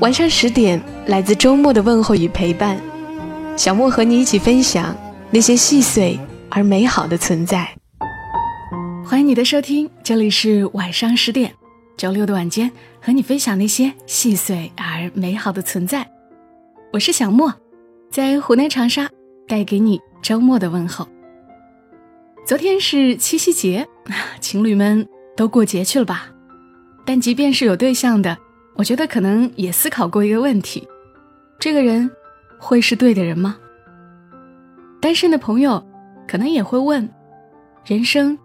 [0.00, 2.78] 晚上十点，来自周末的问候与陪伴，
[3.56, 4.94] 小莫和你一起分享
[5.30, 7.66] 那些细碎而美好的存在。
[9.02, 11.54] 欢迎你的收听，这里是晚上十点，
[11.96, 12.70] 周六的晚间，
[13.00, 16.06] 和你分享那些细碎而美好的存在。
[16.92, 17.54] 我是小莫，
[18.10, 19.08] 在湖南长沙
[19.48, 21.08] 带给你周末的问候。
[22.46, 23.88] 昨天是七夕节，
[24.40, 26.28] 情侣们都过节去了吧？
[27.06, 28.36] 但即便是有对象的。
[28.76, 30.86] 我觉得可能也思考过一个问题：
[31.58, 32.10] 这个人
[32.58, 33.56] 会是对的人吗？
[35.00, 35.84] 单身的朋友
[36.28, 37.08] 可能也会问：
[37.84, 38.38] 人生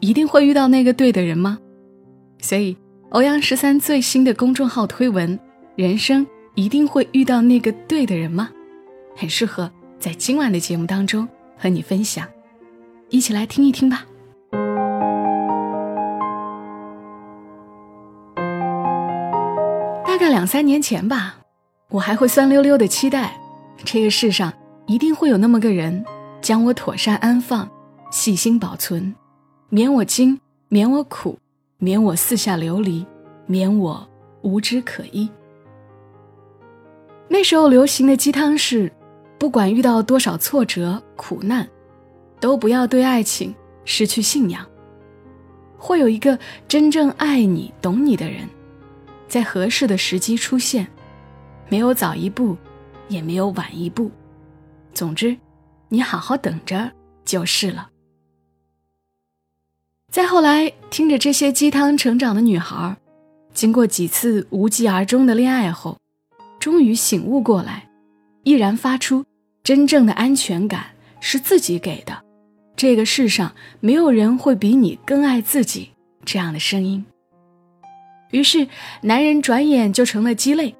[0.00, 1.58] 一定会遇到那个对的人吗？
[2.40, 2.76] 所以，
[3.10, 5.38] 欧阳十三最新的公众号推文
[5.74, 8.50] ：“人生一定会遇到那个对的人吗？”
[9.16, 11.26] 很适合在今晚的节目当中
[11.56, 12.28] 和你分享，
[13.08, 14.04] 一起来听一听吧。
[20.28, 21.36] 两三年前吧，
[21.90, 23.38] 我还会酸溜溜的期待，
[23.84, 24.52] 这个世上
[24.86, 26.04] 一定会有那么个人，
[26.40, 27.68] 将我妥善安放，
[28.10, 29.14] 细心保存，
[29.68, 31.38] 免我惊，免我苦，
[31.78, 33.06] 免我四下流离，
[33.46, 34.08] 免我
[34.42, 35.28] 无枝可依。
[37.28, 38.90] 那时候流行的鸡汤是，
[39.38, 41.68] 不管遇到多少挫折苦难，
[42.40, 43.54] 都不要对爱情
[43.84, 44.66] 失去信仰，
[45.76, 48.48] 会有一个真正爱你、懂你的人。
[49.28, 50.88] 在合适的时机出现，
[51.68, 52.56] 没有早一步，
[53.08, 54.10] 也没有晚一步。
[54.94, 55.36] 总之，
[55.88, 56.90] 你好好等着
[57.24, 57.90] 就是了。
[60.10, 62.96] 再后来，听着这些鸡汤成长的女孩，
[63.52, 65.98] 经过几次无疾而终的恋爱后，
[66.58, 67.90] 终于醒悟过来，
[68.42, 69.24] 毅然发出
[69.62, 70.86] “真正的安全感
[71.20, 72.24] 是自己给的，
[72.74, 75.90] 这个世上没有人会比你更爱自己”
[76.24, 77.04] 这样的声音。
[78.30, 78.68] 于是，
[79.02, 80.74] 男人转眼就成了鸡肋。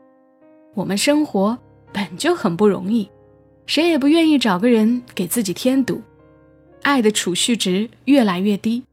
[0.74, 1.58] 我们生活
[1.92, 3.10] 本就很不容易，
[3.66, 6.02] 谁也不愿意找个人给自己添堵。
[6.82, 8.84] 爱的储蓄值越来越低，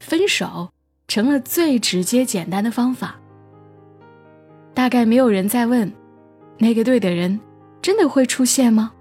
[0.00, 0.70] 分手
[1.06, 3.20] 成了最直接简单的方法。
[4.74, 5.92] 大概没有人在问，
[6.58, 7.38] 那个对的人
[7.80, 8.92] 真的会出现吗？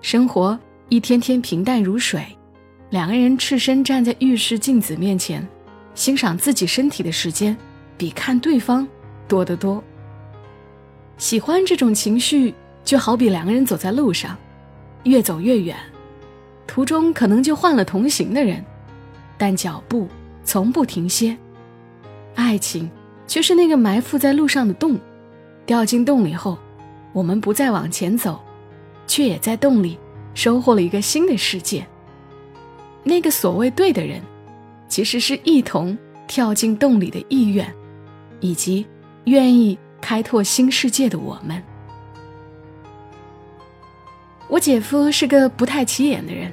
[0.00, 0.58] 生活
[0.88, 2.24] 一天天平淡如水，
[2.90, 5.46] 两个人赤身站在浴室镜子面前，
[5.94, 7.56] 欣赏自己身体的时间。
[8.02, 8.84] 比看对方
[9.28, 9.80] 多得多。
[11.18, 12.52] 喜欢这种情绪，
[12.82, 14.36] 就好比两个人走在路上，
[15.04, 15.76] 越走越远，
[16.66, 18.64] 途中可能就换了同行的人，
[19.38, 20.08] 但脚步
[20.42, 21.38] 从不停歇。
[22.34, 22.90] 爱情
[23.28, 24.98] 却是那个埋伏在路上的洞，
[25.64, 26.58] 掉进洞里后，
[27.12, 28.42] 我们不再往前走，
[29.06, 29.96] 却也在洞里
[30.34, 31.86] 收获了一个新的世界。
[33.04, 34.20] 那个所谓对的人，
[34.88, 35.96] 其实是一同
[36.26, 37.72] 跳进洞里的意愿。
[38.42, 38.86] 以及
[39.24, 41.62] 愿意开拓新世界的我们。
[44.48, 46.52] 我姐夫是个不太起眼的人，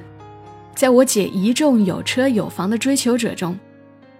[0.74, 3.58] 在我姐一众有车有房的追求者中，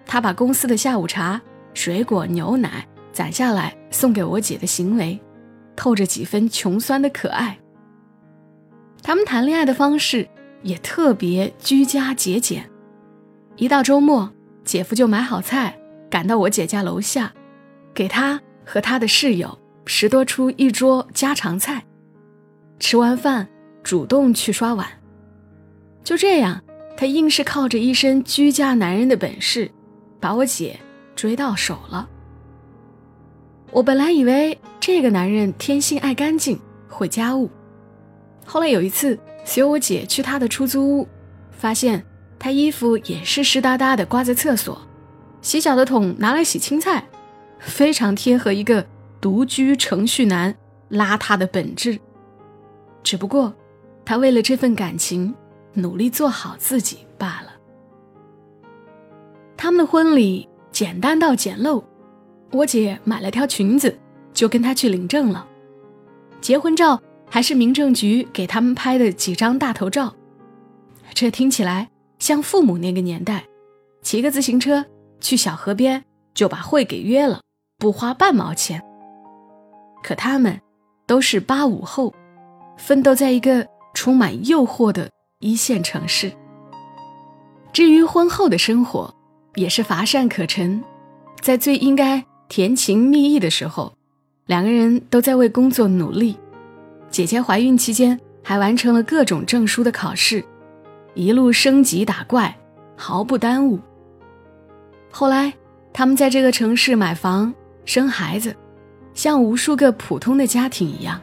[0.05, 1.41] 他把公司的下午茶、
[1.73, 5.19] 水果、牛奶攒下来送给我姐的行为，
[5.75, 7.59] 透着几分穷酸的可爱。
[9.03, 10.29] 他们谈恋爱的方式
[10.63, 12.69] 也特别居家节俭，
[13.57, 14.31] 一到周末，
[14.63, 15.79] 姐夫就买好菜
[16.11, 17.33] 赶到我姐家楼下。
[17.95, 21.85] 给他和他的室友拾掇出一桌家常菜，
[22.79, 23.49] 吃完饭
[23.83, 24.87] 主动去刷碗。
[26.03, 26.63] 就这样，
[26.97, 29.71] 他硬是靠着一身居家男人的本事，
[30.19, 30.79] 把我姐
[31.15, 32.09] 追到手了。
[33.71, 36.59] 我本来以为这个男人天性爱干净，
[36.89, 37.51] 会家务。
[38.45, 41.09] 后来有一次随我姐去他的出租屋，
[41.53, 42.05] 发现
[42.39, 44.81] 他衣服也是湿哒哒的挂在厕所，
[45.43, 47.05] 洗脚的桶拿来洗青菜。
[47.61, 48.85] 非常贴合一个
[49.21, 50.55] 独居程序男
[50.91, 51.99] 邋遢的本质，
[53.03, 53.55] 只不过
[54.05, 55.35] 他为了这份感情
[55.75, 57.53] 努力做好自己罢了。
[59.57, 61.85] 他们的婚礼简单到简陋，
[62.51, 63.97] 我姐买了条裙子
[64.33, 65.47] 就跟他去领证了，
[66.41, 70.17] 结婚照还是民政局给他们拍的几张大头照，
[71.13, 73.45] 这听起来像父母那个年代，
[74.01, 74.87] 骑个自行车
[75.21, 76.03] 去小河边
[76.33, 77.41] 就把会给约了。
[77.81, 78.81] 不花半毛钱。
[80.03, 80.61] 可他们
[81.07, 82.15] 都是八五后，
[82.77, 85.11] 奋斗在一个充满诱惑的
[85.41, 86.31] 一线城市。
[87.73, 89.13] 至于婚后的生活，
[89.55, 90.83] 也是乏善可陈，
[91.41, 93.93] 在最应该甜情蜜意的时候，
[94.47, 96.39] 两个人都在为工作努力。
[97.11, 100.45] 姐姐怀孕期间还完成了各种证书的考试，
[101.15, 102.57] 一路升级打怪，
[102.97, 103.79] 毫不耽误。
[105.11, 105.53] 后来，
[105.93, 107.53] 他们在这个城市买房、
[107.85, 108.57] 生孩子，
[109.15, 111.21] 像无数个普通的家庭一样。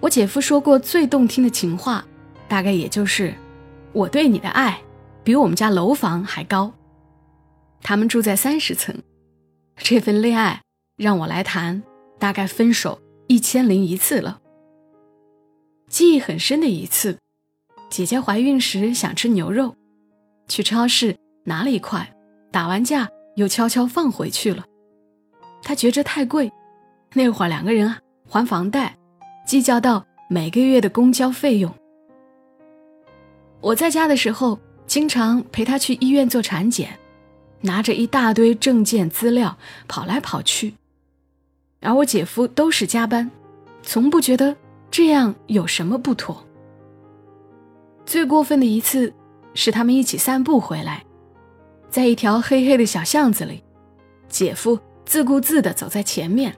[0.00, 2.04] 我姐夫说过最动听的情话，
[2.48, 3.34] 大概也就是
[3.92, 4.80] “我对你的爱，
[5.22, 6.72] 比我们家楼房还高。”
[7.82, 8.94] 他们住在三十层，
[9.76, 10.62] 这份恋爱
[10.96, 11.82] 让我来谈，
[12.18, 14.40] 大概分手一千零一次了。
[15.88, 17.18] 记忆很深的一次，
[17.90, 19.76] 姐姐怀孕时想吃牛肉，
[20.48, 22.12] 去超市拿了一块。
[22.50, 24.64] 打完架又悄悄放回去了，
[25.62, 26.50] 他觉着太贵。
[27.14, 27.94] 那会儿两个人
[28.28, 28.96] 还房贷，
[29.46, 31.72] 计较到每个月的公交费用。
[33.60, 36.98] 我在家的时候，经常陪他去医院做产检，
[37.60, 39.56] 拿着一大堆证件资料
[39.86, 40.74] 跑来跑去。
[41.80, 43.30] 而我姐夫都是加班，
[43.82, 44.56] 从不觉得
[44.90, 46.44] 这样有什么不妥。
[48.04, 49.12] 最过分的一次，
[49.54, 51.04] 是他们一起散步回来。
[51.88, 53.62] 在一条黑黑的小巷子里，
[54.28, 56.56] 姐夫自顾自地走在前面，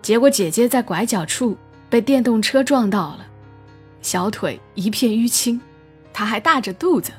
[0.00, 1.56] 结果姐姐在拐角处
[1.88, 3.26] 被电动车撞到了，
[4.00, 5.60] 小腿一片淤青，
[6.12, 7.12] 她还大着肚子。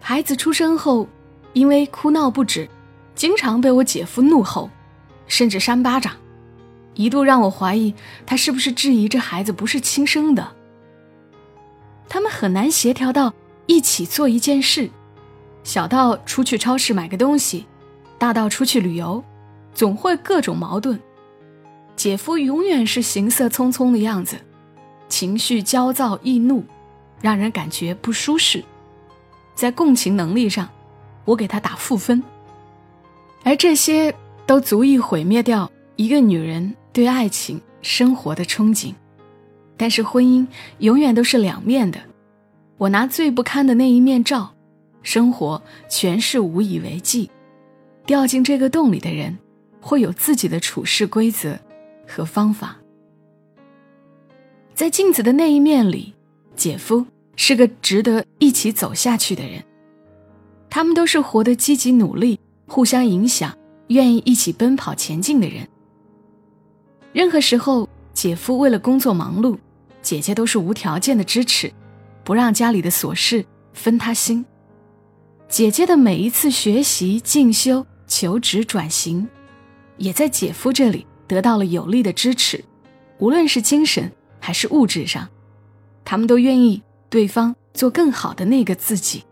[0.00, 1.08] 孩子出生后，
[1.52, 2.68] 因为哭闹不止，
[3.14, 4.70] 经常被我姐夫怒吼，
[5.26, 6.12] 甚至扇巴掌，
[6.94, 7.94] 一度让我怀疑
[8.24, 10.52] 他是不是质疑这孩子不是亲生的。
[12.08, 13.34] 他们很难协调到
[13.66, 14.90] 一起做一件事。
[15.64, 17.66] 小到出去超市买个东西，
[18.18, 19.22] 大到出去旅游，
[19.72, 20.98] 总会各种矛盾。
[21.96, 24.36] 姐夫永远是行色匆匆的样子，
[25.08, 26.64] 情绪焦躁易怒，
[27.20, 28.62] 让人感觉不舒适。
[29.54, 30.68] 在共情能力上，
[31.24, 32.22] 我给他打负分。
[33.44, 34.14] 而这些
[34.46, 38.92] 都足以毁灭掉一个女人对爱情生活的憧憬。
[39.76, 40.46] 但是婚姻
[40.78, 42.00] 永远都是两面的，
[42.78, 44.52] 我拿最不堪的那一面照。
[45.02, 47.30] 生活全是无以为继，
[48.08, 49.36] 掉进这个洞里的人，
[49.82, 51.58] 会有自己的处事规则
[52.06, 52.78] 和方法。
[54.72, 56.14] 在镜子的那一面里，
[56.56, 57.04] 姐夫
[57.36, 59.62] 是个值得一起走下去的人。
[60.70, 63.54] 他们都是活得积极努力、互相影响、
[63.88, 65.68] 愿意一起奔跑前进的人。
[67.12, 69.58] 任何时候，姐夫为了工作忙碌，
[70.00, 71.70] 姐姐都是无条件的支持，
[72.24, 73.44] 不让家里的琐事
[73.74, 74.46] 分他心。
[75.46, 79.28] 姐姐的每一次学习、进修、求职、转型，
[79.98, 82.64] 也在姐夫这里得到了有力的支持，
[83.18, 84.10] 无论是精神
[84.40, 85.28] 还是物质上，
[86.04, 89.22] 他们都愿意对方做更好的那个自己。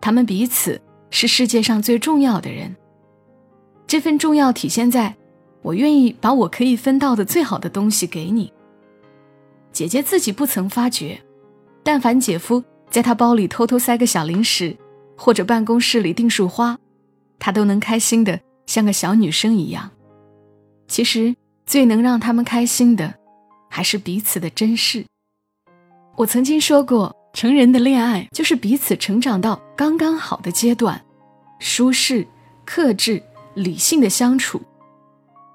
[0.00, 2.76] 他们彼此是世界上最重要的人，
[3.86, 5.16] 这份重要体现在，
[5.62, 8.52] 我愿意把我可以分到的最好的东西给你。
[9.72, 11.20] 姐姐自己不曾发觉，
[11.82, 12.62] 但凡姐夫。
[12.88, 14.74] 在她包里偷偷塞个小零食，
[15.16, 16.78] 或者办公室里订束花，
[17.38, 19.90] 他都能开心的像个小女生一样。
[20.88, 21.34] 其实
[21.64, 23.14] 最能让他们开心的，
[23.68, 25.04] 还是彼此的珍视。
[26.16, 31.04] 我曾经说过，成人的恋爱就是彼此成长到刚刚好的阶段，
[31.58, 32.26] 舒适、
[32.64, 33.22] 克制、
[33.54, 34.62] 理性的相处，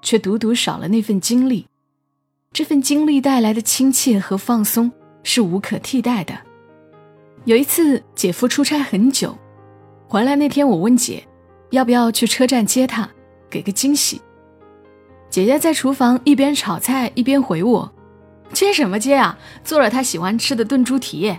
[0.02, 1.66] 却独独少了那份经历。
[2.52, 4.92] 这份经历带来的亲切和放松
[5.24, 6.38] 是无可替代的。
[7.46, 9.36] 有一次，姐夫出差很久，
[10.06, 11.26] 回来那天，我问姐，
[11.72, 13.08] 要不要去车站接他，
[13.50, 14.20] 给个惊喜。
[15.28, 17.90] 姐姐在厨房一边炒菜一边回我
[18.52, 19.36] ：“接什么接啊？
[19.64, 21.34] 做了他喜欢吃的炖猪蹄。”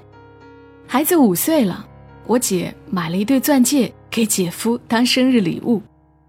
[0.87, 1.85] 孩子五岁了，
[2.25, 5.79] 我姐买了一对钻戒给姐夫当生日礼物，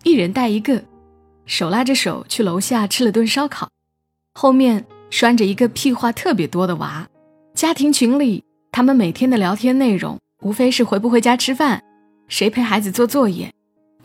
[0.02, 0.82] 一人带一个，
[1.46, 3.70] 手拉着手去楼下吃了顿烧烤，
[4.34, 7.08] 后面拴着一个屁话特别多的娃，
[7.54, 8.44] 家庭群里。
[8.70, 11.82] 他们每天的聊天内容，无非是回不回家吃饭，
[12.28, 13.50] 谁陪孩子做作业，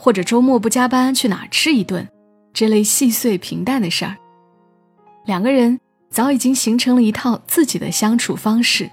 [0.01, 2.07] 或者周末不加班去哪儿吃一顿，
[2.53, 4.15] 这类细碎平淡的事儿。
[5.25, 5.77] 两个人
[6.09, 8.89] 早已经形成了一套自己的相处方式，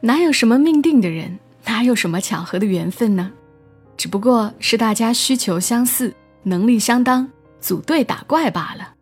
[0.00, 3.30] 哪有什么命定的人，哪有什么巧合的缘分呢？
[3.96, 7.30] 只不过是大家需求相似，能力相当，
[7.60, 8.94] 组队打怪罢了。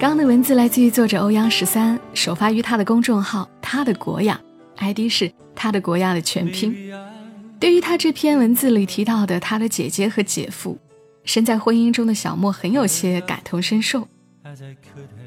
[0.00, 4.40] 刚的文字来自于作者欧阳十三，首发于他的公众号“他的国雅
[4.78, 6.74] ”，ID 是他的国雅的全拼。
[7.60, 10.78] 对于他这篇文字里提到的他的姐姐和姐夫，
[11.24, 14.08] 身在婚姻中的小莫很有些感同身受。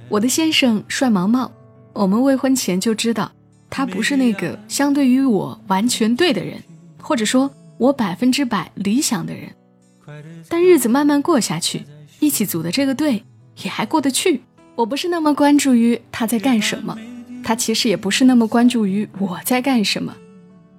[0.09, 1.51] 我的先生帅毛毛，
[1.93, 3.31] 我们未婚前就知道
[3.69, 6.59] 他不是那个相对于我完全对的人，
[6.99, 9.53] 或者说我百分之百理想的人。
[10.49, 11.85] 但日子慢慢过下去，
[12.19, 13.23] 一起组的这个队
[13.61, 14.41] 也还过得去。
[14.75, 16.97] 我不是那么关注于他在干什么，
[17.43, 20.15] 他其实也不是那么关注于我在干什么，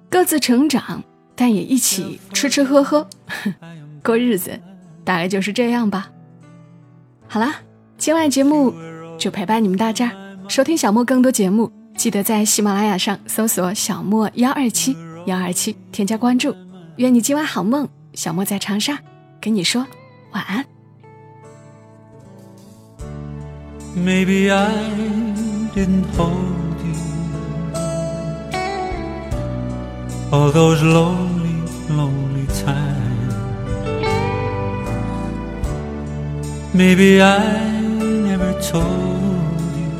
[0.09, 1.03] 各自成长，
[1.35, 3.07] 但也一起吃吃喝喝，
[4.03, 4.59] 过日子，
[5.03, 6.11] 大概就是这样吧。
[7.27, 7.61] 好啦，
[7.97, 8.73] 今晚节目
[9.17, 10.11] 就陪伴你们到这儿。
[10.47, 16.55] 收听小莫更多节目，记得在喜马拉雅上搜索“小莫幺二七幺二七”，添加关注。
[16.97, 18.99] 愿你今晚好梦，小莫在长沙
[19.41, 19.87] 跟你说
[20.33, 20.74] 晚安。
[23.95, 24.73] Maybe I
[25.73, 26.95] didn't hold you
[30.33, 33.33] all those lonely, lonely times.
[36.73, 37.71] Maybe I
[38.01, 39.91] never told you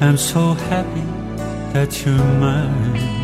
[0.00, 1.06] I'm so happy
[1.72, 3.22] that you're mine.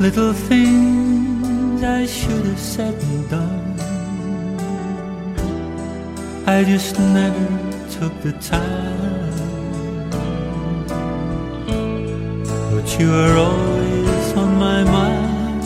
[0.00, 3.73] Little things I should have said and done.
[6.46, 7.48] I just never
[7.88, 9.32] took the time.
[12.70, 15.64] But you are always on my mind.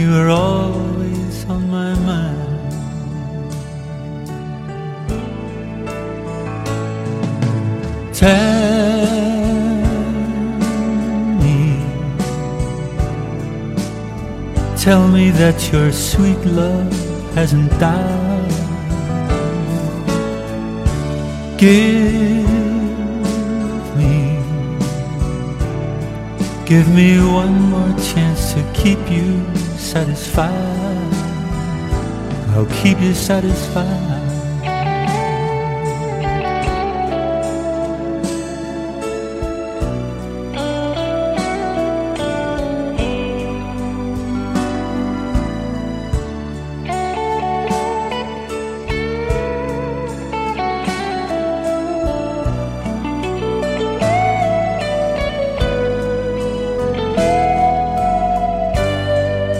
[0.00, 2.38] You are always on my mind.
[8.14, 9.06] Tell
[11.42, 11.84] me,
[14.78, 18.50] tell me that your sweet love hasn't died.
[21.58, 22.48] Give
[23.96, 24.38] me,
[26.66, 29.44] give me one more chance to keep you
[29.76, 30.50] satisfied.
[32.54, 34.39] I'll keep you satisfied.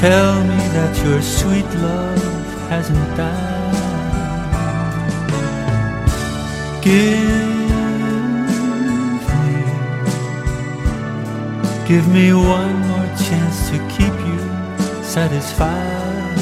[0.00, 2.22] Tell me that your sweet love
[2.70, 3.60] hasn't died.
[6.82, 7.20] Give
[9.36, 9.56] me,
[11.86, 14.40] give me one more chance to keep you
[15.04, 16.38] satisfied.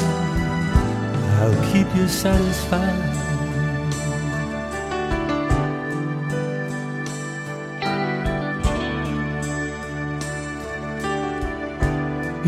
[1.41, 3.28] I'll keep you satisfied.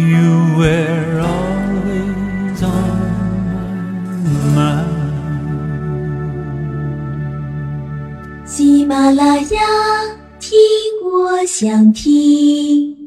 [0.02, 2.98] You were always on
[4.24, 4.88] my mind.
[8.46, 9.60] 喜马拉雅，
[10.40, 10.60] 听
[11.04, 13.01] 我想听。